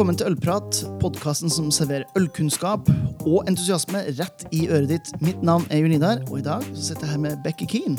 [0.00, 2.86] Velkommen til Ølprat, podkasten som serverer ølkunnskap
[3.28, 5.10] og entusiasme rett i øret ditt.
[5.20, 7.98] Mitt navn er Junidar, og i dag sitter jeg her med Becky Kean.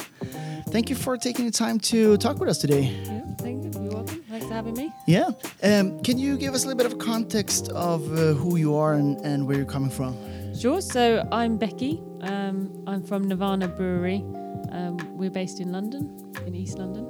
[0.73, 2.89] Thank you for taking the time to talk with us today.
[3.05, 3.83] Yeah, thank you.
[3.83, 4.23] You're welcome.
[4.31, 4.89] Thanks for having me.
[5.07, 5.29] Yeah.
[5.61, 8.93] Um, can you give us a little bit of context of uh, who you are
[8.93, 10.17] and, and where you're coming from?
[10.59, 10.81] Sure.
[10.81, 12.01] So I'm Becky.
[12.21, 14.23] Um, I'm from Nirvana Brewery.
[14.71, 17.05] Um, we're based in London, in East London,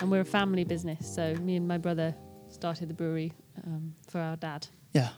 [0.00, 1.14] and we're a family business.
[1.14, 2.14] So me and my brother
[2.50, 3.32] started the brewery
[3.66, 4.66] um, for our dad.
[4.92, 5.10] Yeah.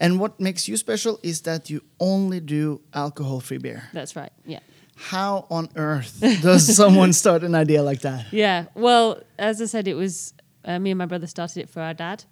[0.00, 3.84] And what makes you special is that you only do alcohol free beer.
[3.92, 4.32] That's right.
[4.44, 4.60] Yeah.
[4.96, 8.32] How on earth does someone start an idea like that?
[8.32, 8.66] Yeah.
[8.74, 10.34] Well, as I said, it was
[10.64, 12.24] uh, me and my brother started it for our dad.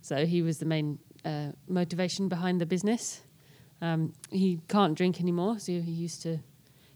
[0.00, 3.22] So he was the main uh, motivation behind the business.
[3.80, 6.38] Um, he can't drink anymore, so he used to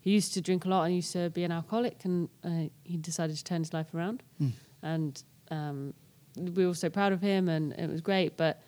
[0.01, 2.97] he used to drink a lot and used to be an alcoholic, and uh, he
[2.97, 4.25] decided to turn his life around.
[4.41, 4.53] Mm.
[4.83, 5.23] And
[5.53, 5.95] um,
[6.37, 8.37] we were so proud of him, and it was great.
[8.37, 8.63] But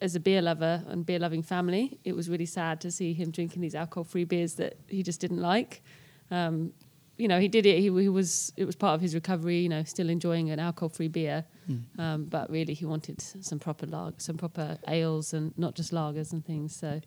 [0.00, 3.30] as a beer lover and beer loving family, it was really sad to see him
[3.30, 5.82] drinking these alcohol free beers that he just didn't like.
[6.30, 6.72] Um,
[7.18, 7.76] you know, he did it.
[7.76, 9.58] He, he was it was part of his recovery.
[9.60, 11.82] You know, still enjoying an alcohol free beer, Mm.
[11.98, 16.32] um, but really he wanted some proper lag, some proper ales, and not just lagers
[16.32, 16.74] and things.
[16.74, 17.00] So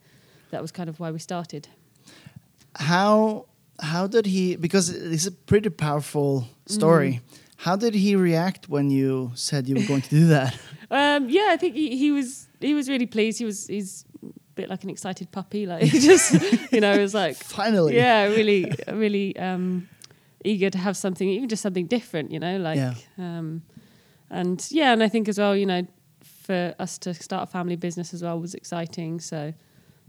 [0.50, 1.68] that was kind of why we started.
[2.74, 3.46] How
[3.80, 4.56] how did he?
[4.56, 7.20] Because it's a pretty powerful story.
[7.20, 7.20] Mm.
[7.56, 10.56] How did he react when you said you were going to do that?
[10.88, 13.40] Um, yeah, I think he, he was he was really pleased.
[13.40, 15.66] He was he's a bit like an excited puppy.
[15.66, 16.32] Like he just
[16.72, 19.88] you know it was like Finally, yeah, really really um,
[20.44, 22.30] eager to have something, even just something different.
[22.30, 22.94] You know, like Yeah.
[23.18, 23.62] um,
[24.30, 25.84] and yeah, and I think as well, you know,
[26.22, 29.18] for us to start a family business as well was exciting.
[29.18, 29.52] So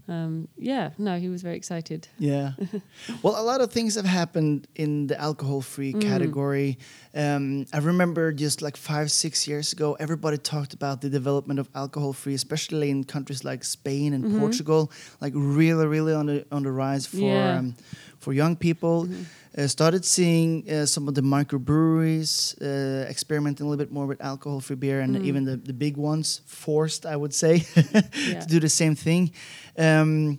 [0.08, 2.08] um, yeah, no, he was very excited.
[2.18, 2.52] Yeah.
[3.22, 6.00] well, a lot of things have happened in the alcohol free Mm.
[6.00, 6.78] category.
[7.14, 11.68] Um, I remember just like five, six years ago, everybody talked about the development of
[11.74, 14.38] alcohol free, especially in countries like Spain and Mhm.
[14.38, 17.58] Portugal, like really, really on the on the rise for Yeah.
[17.58, 17.74] Um,
[18.18, 19.02] for young people.
[19.04, 24.20] Uh, started seeing uh, some of the microbreweries uh, experimenting a little bit more with
[24.20, 25.24] alcohol free beer, and Mm.
[25.24, 28.40] even the, the big ones forced, I would say, Yeah.
[28.40, 29.32] to do the same thing.
[29.76, 30.38] Um,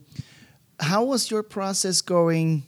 [0.80, 2.64] how was your process going?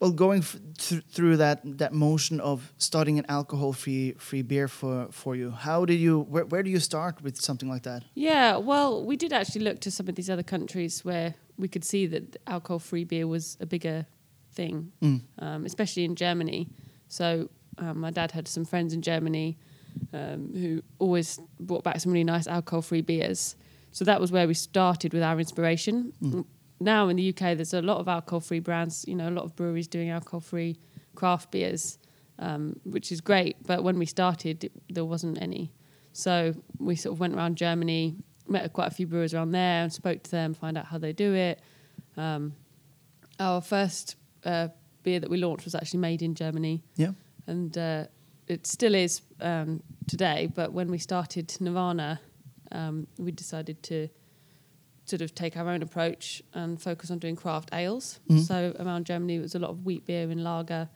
[0.00, 0.42] Well, going
[0.78, 5.50] th- through that that motion of starting an alcohol free free beer for for you.
[5.50, 6.20] How did you?
[6.20, 8.02] Where, where do you start with something like that?
[8.14, 11.84] Yeah, well, we did actually look to some of these other countries where we could
[11.84, 14.06] see that alcohol-free beer was a bigger
[14.60, 15.20] thing, Mm.
[15.46, 16.62] um, especially in Germany.
[17.08, 17.26] So
[17.82, 19.48] um, my dad had some friends in Germany
[20.12, 21.28] um, who always
[21.68, 23.56] brought back some really nice alcohol-free beers.
[23.92, 26.12] So that was where we started with our inspiration.
[26.22, 26.44] Mm.
[26.78, 29.04] Now in the UK, there's a lot of alcohol-free brands.
[29.10, 30.72] You know, a lot of breweries doing alcohol-free
[31.14, 31.98] craft beers,
[32.38, 33.54] um, which is great.
[33.66, 35.72] But when we started, it, there wasn't any.
[36.12, 38.04] So we sort of went around Germany,
[38.46, 41.12] met quite a few brewers around there, and spoke to them, find out how they
[41.12, 41.56] do it.
[42.16, 42.42] Um,
[43.38, 44.68] our first uh,
[45.02, 47.12] beer that we launched was actually made in Germany, Yeah.
[47.46, 48.04] and uh,
[48.46, 50.48] it still is um, today.
[50.54, 52.20] But when we started Nirvana,
[52.72, 54.08] um, we decided to
[55.04, 58.20] sort of take our own approach and focus on doing craft ales.
[58.28, 58.40] Mhm.
[58.46, 60.88] So around Germany, it was a lot of wheat beer and lager,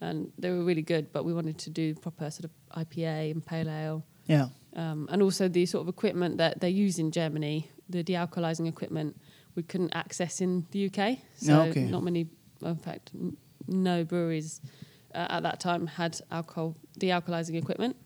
[0.00, 1.12] and they were really good.
[1.12, 4.48] But we wanted to do proper sort of IPA and pale ale Yeah.
[4.76, 9.16] um, and also the sort of equipment that they use in Germany, the dealcoholizing equipment,
[9.56, 11.18] we couldn't access in the UK.
[11.36, 11.90] So Okay.
[11.90, 12.28] not many,
[12.68, 13.10] in fact,
[13.66, 14.60] no breweries
[15.14, 17.96] uh, at that time had alcohol dealcoholizing equipment.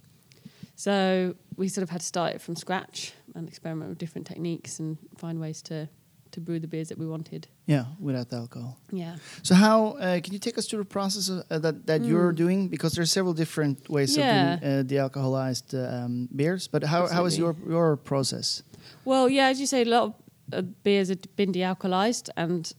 [0.77, 4.81] So we sort of had to start it from scratch and experiment with different techniques
[4.81, 5.89] and find ways to
[6.33, 7.47] to brew the beers that we wanted.
[7.67, 7.85] Yeah.
[8.01, 8.77] Without the alcohol.
[8.91, 9.15] Yeah.
[9.45, 12.33] So how uh, can you take us through the process of, uh, that that you're
[12.33, 12.37] Mm.
[12.37, 12.69] doing?
[12.69, 14.55] Because there are several different ways Yeah.
[14.55, 16.67] of doing uh, de-alcoholized um, beers.
[16.69, 18.65] But how how is your your process?
[19.05, 20.13] Well, yeah, as you say, a lot of
[20.53, 22.73] uh, beers have been dealcoholized, and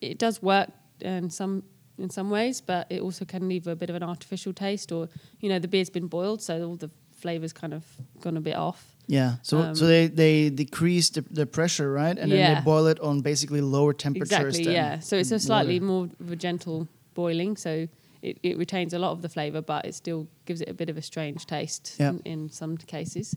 [0.00, 0.68] it does work
[1.02, 1.62] in some
[1.98, 5.08] in some ways, but it also can leave a bit of an artificial taste, or
[5.40, 6.90] you know, the beer's been boiled, so all the
[7.20, 7.84] flavors kind of
[8.20, 8.96] gone a bit off.
[9.06, 9.34] Yeah.
[9.42, 12.18] So Um, so they they decrease the, the pressure, right?
[12.18, 14.56] And then they boil it on basically lower temperatures.
[14.56, 15.00] Exactly, yeah.
[15.00, 15.86] So it's a slightly water.
[15.92, 17.88] more of a gentle boiling, so
[18.22, 20.88] it, it retains a lot of the flavor, but it still gives it a bit
[20.88, 22.10] of a strange taste Yeah.
[22.10, 23.36] in, in some cases.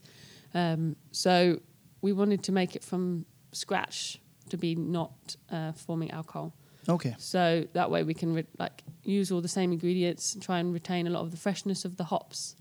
[0.53, 1.59] Um, so
[2.01, 4.19] we wanted to make it from scratch
[4.49, 6.53] to be not uh, forming alcohol.
[6.87, 7.15] Okay.
[7.17, 10.73] So that way we can re- like use all the same ingredients and try and
[10.73, 12.55] retain a lot of the freshness of the hops,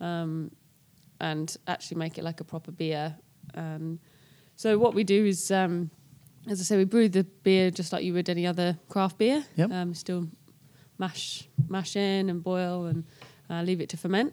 [0.00, 0.50] um,
[1.20, 3.16] and actually make it like a proper beer.
[3.54, 3.98] Um,
[4.54, 5.90] so what we do is, um,
[6.48, 9.44] as I say, we brew the beer just like you would any other craft beer.
[9.56, 9.70] Yep.
[9.70, 10.28] Um, still
[10.98, 13.04] mash mash in and boil and
[13.50, 14.32] uh, leave it to ferment.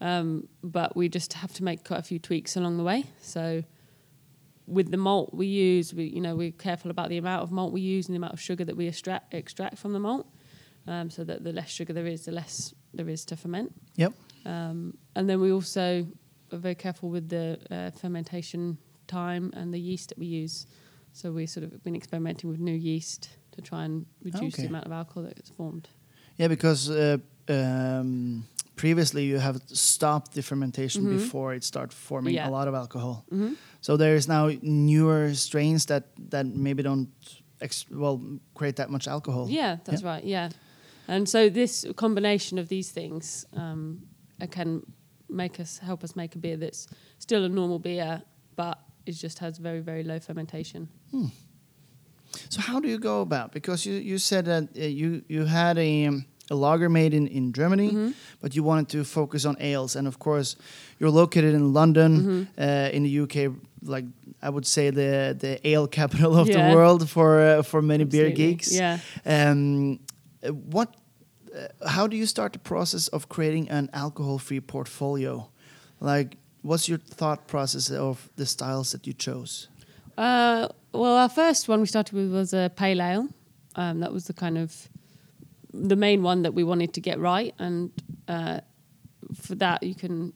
[0.00, 3.04] Um, but we just have to make quite a few tweaks along the way.
[3.20, 3.64] So
[4.70, 7.72] with the malt we use, we you know we're careful about the amount of malt
[7.72, 10.26] we use and the amount of sugar that we extract extract from the malt,
[10.86, 13.72] um, so that the less sugar there is, the less there is to ferment.
[13.96, 14.12] Yep.
[14.46, 16.06] Um, and then we also
[16.52, 20.66] are very careful with the uh, fermentation time and the yeast that we use.
[21.12, 24.62] So we sort of been experimenting with new yeast to try and reduce Okay.
[24.62, 25.88] the amount of alcohol that gets formed.
[26.36, 27.18] Yeah, because uh,
[27.48, 28.46] um,
[28.80, 31.10] previously you have stopped the fermentation Mhm.
[31.10, 32.48] before it starts forming Yeah.
[32.48, 33.24] a lot of alcohol.
[33.30, 37.08] hmm So there is now newer strains that that maybe don't
[37.60, 38.20] ex- well
[38.54, 39.46] create that much alcohol.
[39.50, 40.24] Yeah, that's right.
[40.24, 40.50] Yeah,
[41.08, 43.98] and so this combination of these things um,
[44.42, 44.82] uh, can
[45.28, 46.86] make us help us make a beer that's
[47.18, 48.22] still a normal beer,
[48.56, 50.88] but it just has very very low fermentation.
[52.48, 53.52] So how do you go about?
[53.52, 57.26] Because you, you said that uh, you you had a um, a lager made in,
[57.28, 58.14] in Germany, Mhm.
[58.40, 60.56] but you wanted to focus on ales, and of course
[60.98, 62.46] you're located in London, Mhm.
[62.58, 63.52] uh, in the UK,
[63.82, 64.04] like
[64.42, 68.26] I would say the the ale capital of the world for uh, for many beer
[68.26, 68.54] Absolutely.
[68.54, 68.72] geeks.
[68.72, 68.98] Yeah.
[69.24, 69.98] Um,
[70.42, 70.88] uh, what?
[71.54, 75.48] Uh, how do you start the process of creating an alcohol-free portfolio?
[76.00, 79.68] Like, what's your thought process of the styles that you chose?
[80.16, 83.26] Uh, well, our first one we started with was a pale ale.
[83.76, 84.88] Um, that was the kind of
[85.72, 87.90] the main one that we wanted to get right, and
[88.28, 88.60] uh,
[89.34, 90.32] for that you can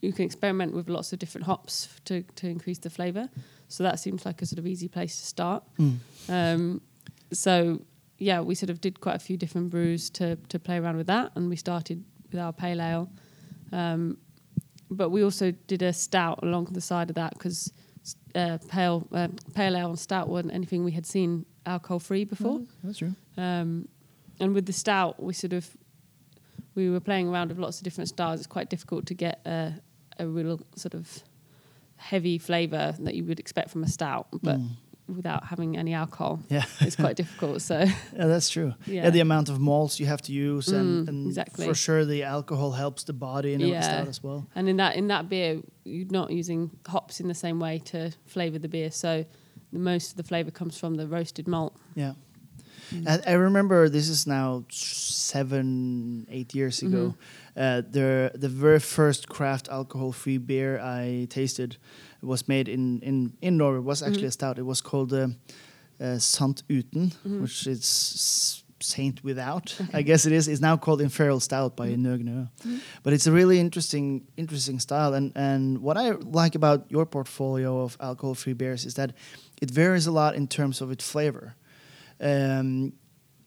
[0.00, 3.28] you can experiment with lots of different hops to to increase the flavour.
[3.68, 5.64] So that seems like a sort of easy place to start.
[6.28, 6.80] Um,
[7.32, 7.80] so
[8.18, 11.06] yeah, we sort of did quite a few different brews to to play around with
[11.08, 13.10] that, and we started with our pale ale.
[13.72, 14.18] Um,
[14.90, 17.72] but we also did a stout along the side of that because
[18.34, 22.60] uh, pale uh, pale ale and stout weren't anything we had seen alcohol free before.
[22.82, 23.14] That's true.
[23.36, 23.88] Um,
[24.40, 25.76] and with the stout, we sort of
[26.74, 28.40] we were playing around with lots of different styles.
[28.40, 29.74] It's quite difficult to get a,
[30.18, 31.22] a real sort of
[31.96, 34.70] heavy flavour that you would expect from a stout, but Mm.
[35.06, 36.64] without having any alcohol, Yeah.
[36.80, 37.62] it's quite difficult.
[37.62, 38.74] So Yeah, that's true.
[38.86, 39.04] Yeah.
[39.04, 41.66] yeah, the amount of malts you have to use, and, Mm, and exactly.
[41.66, 43.78] for sure the alcohol helps the body in Yeah.
[43.78, 44.46] a stout as well.
[44.56, 48.10] and in that in that beer, you're not using hops in the same way to
[48.26, 48.90] flavour the beer.
[48.90, 49.24] So
[49.70, 51.76] most of the flavour comes from the roasted malt.
[51.94, 52.14] Yeah.
[52.92, 53.04] Mm.
[53.06, 57.14] And I remember this is now seven, eight years ago.
[57.14, 57.60] Mm-hmm.
[57.60, 61.76] Uh, the the very first craft alcohol-free beer I tasted
[62.22, 63.78] was made in in in Norway.
[63.78, 64.28] It was actually Mhm.
[64.28, 64.58] a stout.
[64.58, 65.28] It was called uh,
[66.00, 67.40] uh, Sant Uten, Mhm.
[67.42, 69.76] which is Saint without.
[69.98, 70.46] I guess it is.
[70.48, 71.88] It's now called Imperial Stout by.
[71.96, 72.48] Nøgne Ø.
[72.66, 72.80] Mhm.
[73.02, 75.14] But it's a really interesting interesting style.
[75.14, 76.10] And and what I
[76.42, 79.10] like about your portfolio of alcohol-free beers is that
[79.62, 81.54] it varies a lot in terms of its flavor.
[82.20, 82.92] Um,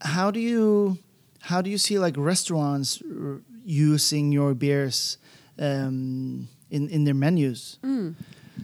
[0.01, 0.97] how do you
[1.41, 5.17] how do you see like restaurants r- using your beers
[5.59, 7.79] um, in in their menus?
[7.83, 8.15] Mm.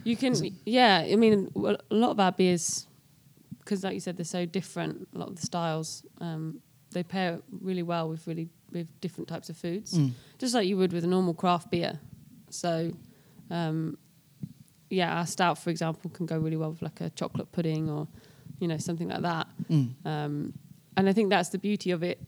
[0.04, 0.34] You can,
[0.66, 1.06] yeah.
[1.12, 2.86] I mean, a lot of our beers,
[3.60, 5.08] because like you said, they're so different.
[5.14, 6.60] A lot of the styles, um,
[6.90, 10.10] they pair really well with really with different types of foods, Mm.
[10.38, 12.00] just like you would with a normal craft beer.
[12.50, 12.90] So,
[13.50, 13.96] um,
[14.90, 18.08] yeah, our stout, for example, can go really well with like a chocolate pudding or,
[18.58, 19.46] you know, something like that.
[19.70, 20.06] Mm.
[20.06, 20.52] Um,
[20.96, 22.20] and I think that's the beauty of it,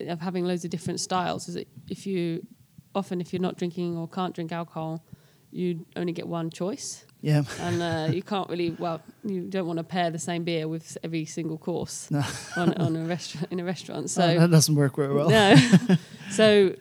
[0.00, 1.48] of having loads of different styles.
[1.48, 2.46] Is that if you,
[2.94, 5.04] often if you're not drinking or can't drink alcohol,
[5.50, 7.42] you only get one choice, Yeah.
[7.60, 8.70] and uh, you can't really.
[8.70, 12.22] Well, you don't want to pair the same beer with every single course No.
[12.56, 14.10] on, on a restaurant in a restaurant.
[14.16, 15.28] So Uh, that doesn't work very well.
[15.28, 15.56] no.
[16.30, 16.74] so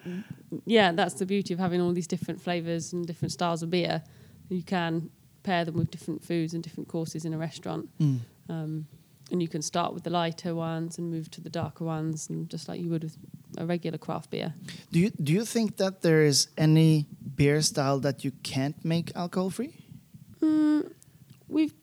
[0.65, 4.03] yeah, that's the beauty of having all these different flavors and different styles of beer.
[4.49, 5.09] You can
[5.43, 7.89] pair them with different foods and different courses in a restaurant.
[7.99, 8.19] Mm.
[8.49, 8.87] Um,
[9.31, 12.49] and you can start with the lighter ones and move to the darker ones, and
[12.49, 13.17] just like you would with
[13.57, 14.53] a regular craft beer.
[14.91, 19.15] Do you do you think that there is any beer style that you can't make
[19.15, 19.73] alcohol free?
[20.41, 20.91] Mm,
[21.47, 21.73] we've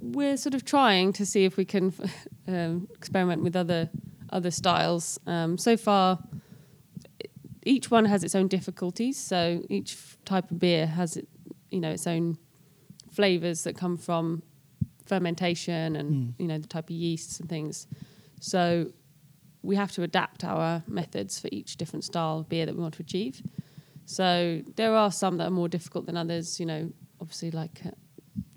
[0.00, 1.92] we're sort of trying to see if we can
[2.48, 3.90] um, experiment with other
[4.30, 5.18] other styles.
[5.26, 6.18] Um, so far,
[7.64, 9.18] each one has its own difficulties.
[9.18, 11.28] So each type of beer has it,
[11.70, 12.38] you know, its own
[13.12, 14.42] flavors that come from
[15.06, 16.34] fermentation and Mm.
[16.38, 17.86] you know the type of yeasts and things.
[18.40, 18.90] So
[19.62, 22.94] we have to adapt our methods for each different style of beer that we want
[22.94, 23.42] to achieve.
[24.06, 26.60] So there are some that are more difficult than others.
[26.60, 27.90] You know, obviously like uh,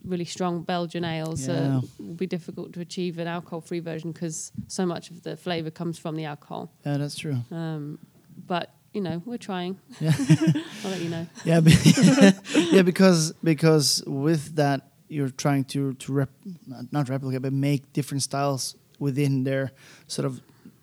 [0.03, 1.77] really strong Belgian ales Yeah.
[1.77, 5.71] uh, will be difficult to achieve an alcohol-free version because so much of the flavour
[5.71, 6.71] comes from the alcohol.
[6.85, 7.37] Yeah, that's true.
[7.51, 7.99] Um,
[8.45, 9.79] but you know, we're trying.
[10.01, 10.13] Yeah.
[10.83, 11.27] I'll let you know.
[11.45, 11.61] Yeah,
[12.71, 16.29] yeah, because because with that you're trying to to rep,
[16.65, 19.71] not, not replicate, but make different styles within their
[20.07, 20.41] sort of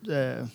[0.09, 0.45] uh,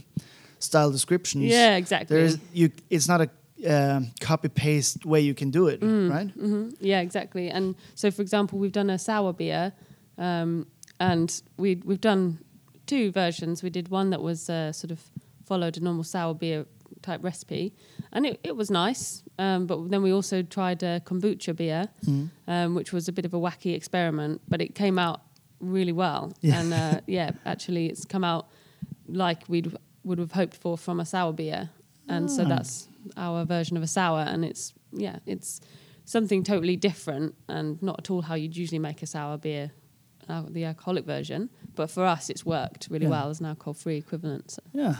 [0.58, 1.44] style descriptions.
[1.44, 2.16] Yeah, exactly.
[2.16, 2.70] there is you.
[2.88, 3.30] It's not a
[3.68, 6.30] um, copy paste way you can do it, right?
[6.30, 7.50] hmm Yeah, exactly.
[7.50, 9.72] And so, for example, we've done a sour beer,
[10.18, 10.66] um,
[10.98, 12.38] and we we've done
[12.86, 13.62] two versions.
[13.62, 15.00] We did one that was uh, sort of
[15.44, 16.66] followed a normal sour beer
[17.02, 17.73] type recipe,
[18.12, 19.23] and it, it was nice.
[19.38, 21.88] Um, but then we also tried a kombucha beer,
[22.47, 25.21] um, which was a bit of a wacky experiment, but it came out
[25.61, 26.33] really well.
[26.40, 26.61] Yeah.
[26.61, 28.49] And uh, yeah, actually, it's come out
[29.09, 29.64] like we
[30.04, 31.71] would have hoped for from a sour beer,
[32.09, 32.49] and so Ah.
[32.49, 35.61] that's our version of a sour, and it's yeah, it's
[36.04, 39.71] something totally different and not at all how you'd usually make a sour beer,
[40.28, 41.49] uh, the alcoholic version.
[41.76, 43.11] But for us, it's worked really Yeah.
[43.11, 44.50] well as an alcohol-free equivalent.
[44.50, 44.62] So.
[44.73, 44.97] Yeah,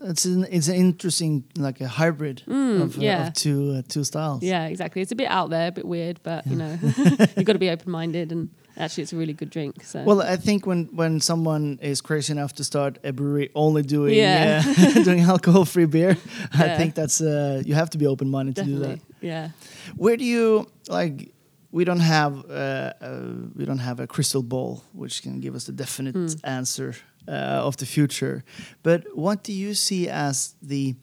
[0.00, 4.04] it's an it's an interesting like a hybrid Mm, of, uh, of two uh, two
[4.04, 4.42] styles.
[4.42, 5.02] Yeah, exactly.
[5.02, 7.70] It's a bit out there, a bit weird, but you know, you've got to be
[7.70, 9.84] open-minded, and actually, it's a really good drink.
[9.84, 13.82] So Well, I think when when someone is crazy enough to start a brewery only
[13.82, 14.62] doing Yeah.
[14.66, 16.16] uh, doing alcohol free beer,
[16.52, 18.98] I think that's uh, you have to be open minded to do that.
[19.22, 19.48] yeah.
[19.96, 21.32] Where do you like?
[21.72, 25.64] We don't have uh, uh, we don't have a crystal ball which can give us
[25.64, 26.26] the definite Hmm.
[26.58, 26.94] answer
[27.28, 28.42] uh, of the future.
[28.82, 30.94] But what do you see as the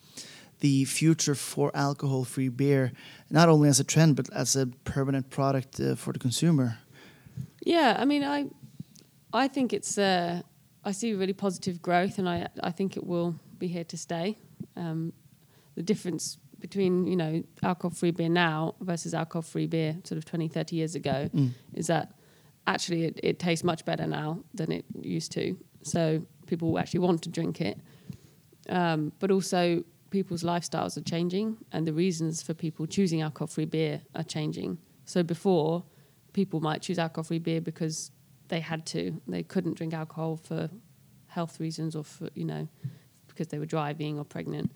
[0.60, 2.92] the future for alcohol free beer,
[3.30, 6.78] not only as a trend but as a permanent product uh, for the consumer?
[7.66, 8.46] Yeah, I mean, I,
[9.34, 9.98] I think it's.
[9.98, 10.42] Uh,
[10.86, 14.38] I see really positive growth, and I, I think it will be here to stay.
[14.76, 15.14] Um,
[15.76, 20.76] the difference between you know alcohol-free beer now versus alcohol-free beer sort of 20, 30
[20.76, 21.52] years ago Mm.
[21.74, 22.14] is that
[22.66, 25.58] actually it, it tastes much better now than it used to.
[25.84, 27.80] So people actually want to drink it,
[28.70, 34.02] um, but also people's lifestyles are changing, and the reasons for people choosing alcohol-free beer
[34.16, 34.78] are changing.
[35.06, 35.84] So before,
[36.34, 38.12] people might choose alcohol-free beer because
[38.48, 40.70] they had to; they couldn't drink alcohol for
[41.28, 42.68] health reasons or for you know
[43.28, 44.72] because they were driving or pregnant,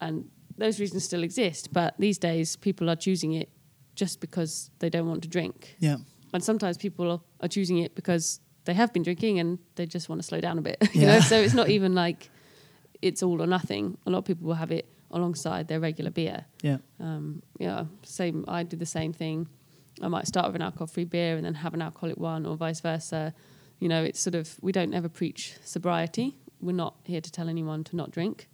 [0.00, 0.28] and
[0.58, 1.72] those reasons still exist.
[1.72, 3.48] But these days, people are choosing it
[3.94, 5.96] just because they don't want to drink Yeah,
[6.32, 10.20] and sometimes people are choosing it because they have been drinking and they just want
[10.20, 11.06] to slow down a bit you Yeah.
[11.14, 11.20] know?
[11.20, 12.30] So it's not even like
[13.00, 13.96] it's all or nothing.
[14.06, 16.44] A lot of people will have it alongside their regular beer.
[16.62, 19.48] Yeah, um, yeah same i do the same thing.
[20.02, 22.56] I might start with an alcohol free beer and then have an alcoholic one or
[22.56, 23.32] vice versa.
[23.82, 26.36] You know it's sort of we don't ever preach sobriety.
[26.60, 28.48] We're not here to tell anyone to not drink.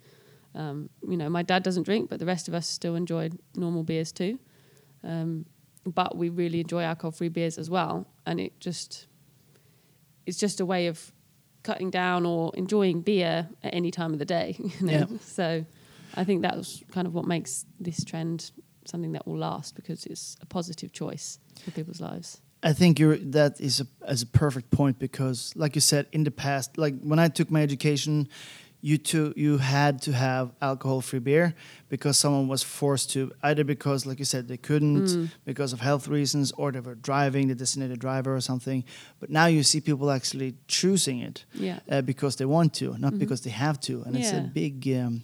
[0.54, 3.82] Um, you know my dad doesn't drink but the rest of us still enjoy normal
[3.82, 4.38] beers too.
[5.02, 5.46] Um,
[6.00, 9.06] but we really enjoy alcohol free beers as well and it just
[10.26, 11.12] it's just a way of
[11.62, 15.06] cutting down or enjoying beer at any time of the day you know?
[15.10, 15.18] Yeah.
[15.20, 15.64] so
[16.14, 18.50] i think that's kind of what makes this trend
[18.84, 23.18] something that will last because it's a positive choice for people's lives I think you're
[23.18, 26.98] that is a as a perfect point because, like you said, in the past, like
[27.02, 28.26] when I took my education,
[28.90, 31.54] you too you had to have alcohol free beer
[31.88, 35.28] because someone was forced to either because, like you said, they couldn't Mm.
[35.46, 38.84] because of health reasons or they were driving the designated driver or something.
[39.20, 43.12] But now you see people actually choosing it yeah uh, because they want to, not
[43.14, 43.18] Mhm.
[43.18, 45.22] because they have to, and it's a big um,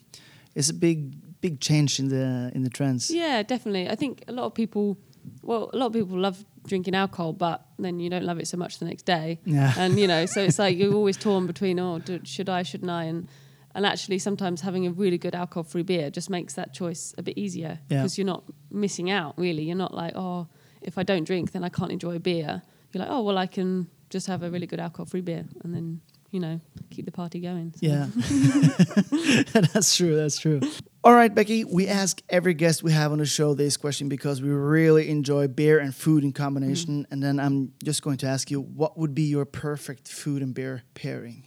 [0.54, 0.98] it's a big
[1.40, 3.10] big change in the in the trends.
[3.10, 4.96] yeah definitely i think a lot of people
[5.42, 6.36] well a lot of people love
[6.70, 9.72] drinking alcohol but then you don't love it so much the next day Yeah.
[9.82, 12.90] and you know so it's like you're always torn between oh do, should i shouldn't
[12.90, 13.26] i and
[13.74, 17.22] and actually sometimes having a really good alcohol free beer just makes that choice a
[17.22, 17.98] bit easier Yeah.
[18.02, 20.48] because you're not missing out really you're not like oh
[20.82, 22.62] if i don't drink then i can't enjoy a beer
[22.92, 25.74] you're like oh well i can just have a really good alcohol free beer and
[25.74, 26.00] then
[26.32, 26.60] you know
[26.90, 28.06] keep the party going So- Yeah.
[29.72, 30.16] that's true.
[30.16, 30.60] That's true.
[31.02, 34.42] All right, Becky, we ask every guest we have on the show this question because
[34.42, 37.02] we really enjoy beer and food in combination.
[37.04, 37.12] Mm-hmm.
[37.12, 40.54] And then I'm just going to ask you what would be your perfect food and
[40.54, 41.44] beer pairing?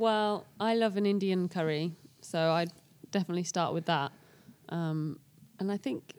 [0.00, 1.92] Well, I love an Indian curry,
[2.22, 2.72] so I'd
[3.10, 4.12] definitely start with that.
[4.70, 5.18] Um,
[5.58, 6.14] and I think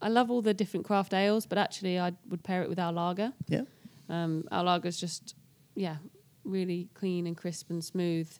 [0.00, 2.94] I love all the different craft ales, but actually I would pair it with our
[2.94, 3.34] lager.
[3.48, 3.62] Yeah.
[4.08, 5.34] Um, our lager's just,
[5.74, 5.96] yeah,
[6.44, 8.30] really clean and crisp and smooth,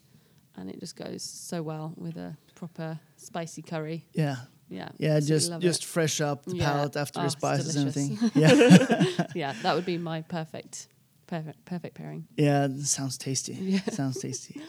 [0.56, 4.06] and it just goes so well with a proper spicy curry.
[4.14, 4.36] Yeah.
[4.70, 5.26] Yeah, Yeah, absolutely
[5.60, 5.86] just just it.
[5.86, 6.64] fresh up the Yeah.
[6.72, 8.30] palate after Oh, the spices and everything.
[8.34, 9.26] Yeah.
[9.34, 10.88] yeah, that would be my perfect,
[11.26, 12.26] perfect, perfect pairing.
[12.36, 13.54] yeah, sounds tasty.
[13.60, 13.80] Yeah.
[13.90, 14.60] Sounds tasty.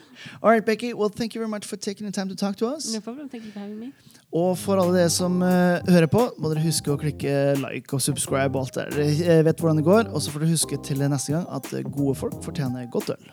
[0.42, 0.94] All right, Becky.
[0.94, 2.94] Well, thank you very much for taking the time to talk to us.
[2.94, 3.30] No problem.
[3.30, 3.92] Thank you for having me.
[4.34, 8.02] Og for alle dere som uh, hører på, må dere huske å klikke like og
[8.04, 8.90] subscribe og alt der.
[8.98, 10.04] Dere eh, vet hvordan det går.
[10.12, 13.24] Og så får dere huske til neste gang at eh, gode folk fortjener godt øl.